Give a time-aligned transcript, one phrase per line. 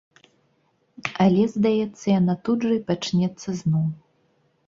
[1.25, 3.85] Але, здаецца, яна тут жа і пачнецца зноў.